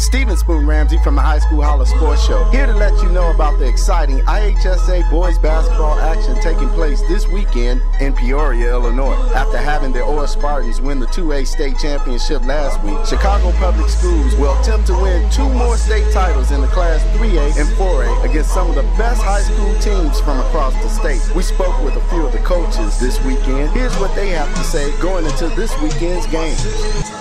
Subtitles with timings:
[0.00, 3.30] Steven Spoon Ramsey from the High School Holla Sports Show, here to let you know
[3.34, 9.14] about the exciting IHSA boys basketball action taking place this weekend in Peoria, Illinois.
[9.34, 14.34] After having the Orr Spartans win the 2A state championship last week, Chicago Public Schools
[14.36, 18.54] will attempt to win two more state titles in the Class 3A and 4A against
[18.54, 21.20] some of the best high school teams from across the state.
[21.36, 23.68] We spoke with a few of the coaches this weekend.
[23.72, 27.19] Here's what they have to say going into this weekend's games.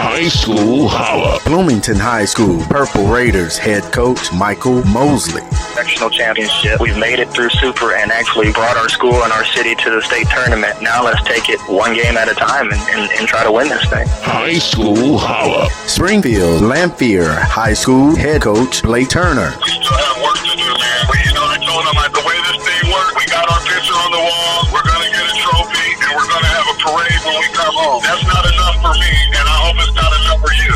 [0.00, 1.38] High School Holla.
[1.44, 5.42] Bloomington High School Purple Raiders head coach Michael Mosley.
[5.76, 6.80] Sectional championship.
[6.80, 10.00] We've made it through Super and actually brought our school and our city to the
[10.00, 10.80] state tournament.
[10.80, 13.68] Now let's take it one game at a time and, and, and try to win
[13.68, 14.08] this thing.
[14.24, 15.68] High School Holla.
[15.86, 19.52] Springfield Lanphier High School head coach Blake Turner.
[19.60, 21.00] We still have work to do, man.
[21.12, 23.60] But you know, I told them like the way this thing works, we got our
[23.68, 24.64] picture on the wall.
[24.72, 28.00] We're gonna get a trophy and we're gonna have a parade when we come home.
[28.00, 28.24] That's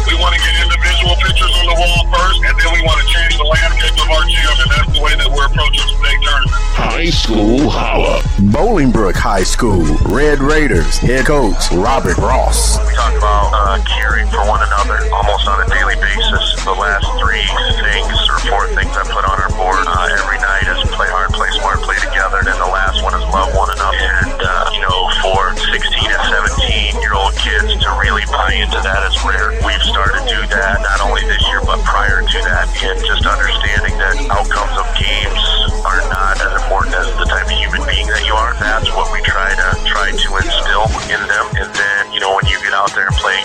[0.04, 3.06] We want to get individual pictures on the wall first, and then we want to
[3.08, 6.20] change the landscape of our gym, and that's the way that we're approaching the state
[6.20, 6.60] tournament.
[6.76, 8.20] High School Holla.
[8.52, 9.82] Bolingbrook High School
[10.12, 12.76] Red Raiders head coach Robert Ross.
[12.84, 16.52] We talk about uh, caring for one another almost on a daily basis.
[16.62, 17.42] The last three
[17.80, 20.83] things or four things I put on our board uh, every night is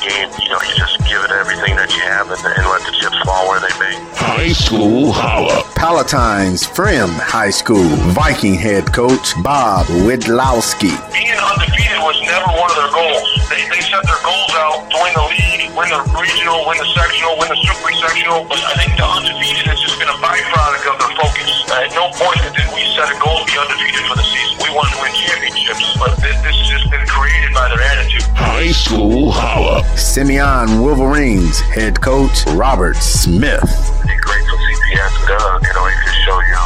[0.10, 2.30] there and play a game, you know, you just give it everything that you have
[2.30, 3.96] and, and let the chips fall where they may.
[4.18, 5.64] High School Holla.
[5.76, 10.94] Palatine's Fremd High School Viking head coach Bob Widlowski.
[11.14, 13.26] Being undefeated was never one of their goals.
[13.50, 16.90] They, they set their goals out to win the league, win the regional, win the
[16.94, 18.46] sectional, win the super sectional.
[18.46, 21.50] But I think the undefeated has just been a byproduct of their focus.
[21.70, 24.58] At no point did we set a goal to be undefeated for the season.
[24.62, 27.99] We wanted to win championships, but this, this has just been created by their attitude.
[28.60, 29.88] High School Holla.
[29.96, 33.64] Simeon Wolverines head coach Robert Smith.
[34.04, 35.64] Be great for CPS and Doug.
[35.64, 36.59] You know, it just show you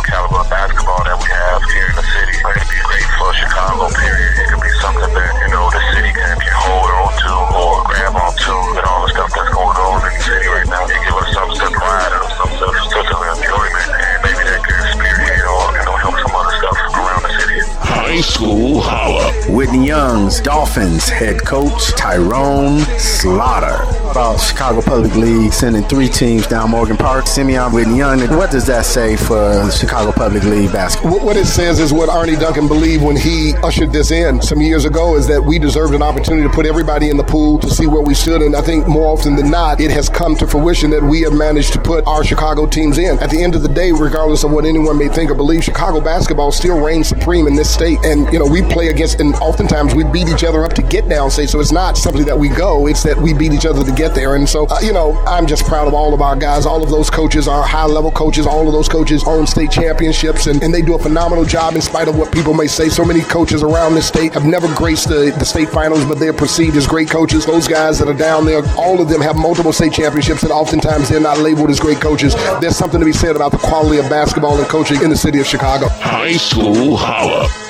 [19.49, 23.83] Whitney Young's Dolphins head coach Tyrone Slaughter.
[24.09, 27.27] About Chicago Public League sending three teams down Morgan Park.
[27.27, 28.19] Simeon Whitney Young.
[28.37, 31.13] What does that say for Chicago Public League basketball?
[31.13, 34.61] What what it says is what Arne Duncan believed when he ushered this in some
[34.61, 37.69] years ago is that we deserved an opportunity to put everybody in the pool to
[37.69, 38.41] see where we stood.
[38.41, 41.33] And I think more often than not, it has come to fruition that we have
[41.33, 43.17] managed to put our Chicago teams in.
[43.19, 45.99] At the end of the day, regardless of what anyone may think or believe, Chicago
[45.99, 47.97] basketball still reigns supreme in this state.
[48.03, 51.07] And, you know, we play against, and oftentimes we beat each other up to get
[51.09, 51.49] down state.
[51.49, 54.15] So it's not simply that we go, it's that we beat each other to get
[54.15, 54.35] there.
[54.35, 56.65] And so, uh, you know, I'm just proud of all of our guys.
[56.65, 58.47] All of those coaches are high level coaches.
[58.47, 61.81] All of those coaches own state championships, and, and they do a phenomenal job in
[61.81, 62.89] spite of what people may say.
[62.89, 66.33] So many coaches around this state have never graced the, the state finals, but they're
[66.33, 67.45] perceived as great coaches.
[67.45, 71.09] Those guys that are down there, all of them have multiple state championships, and oftentimes
[71.09, 72.35] they're not labeled as great coaches.
[72.61, 75.39] There's something to be said about the quality of basketball and coaching in the city
[75.39, 75.87] of Chicago.
[75.89, 77.62] High School Holla.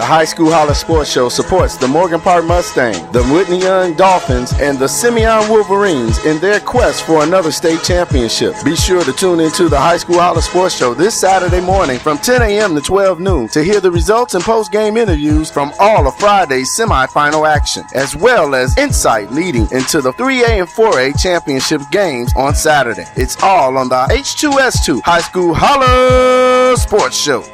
[0.00, 4.50] The High School Holla Sports Show supports the Morgan Park Mustang, the Whitney Young Dolphins,
[4.54, 8.54] and the Simeon Wolverines in their quest for another state championship.
[8.64, 12.16] Be sure to tune into the High School Holla Sports Show this Saturday morning from
[12.16, 12.74] 10 a.m.
[12.76, 17.46] to 12 noon to hear the results and post-game interviews from all of Friday's semifinal
[17.46, 23.04] action, as well as insight leading into the 3A and 4A championship games on Saturday.
[23.16, 27.44] It's all on the H2S2 High School Holla Sports Show.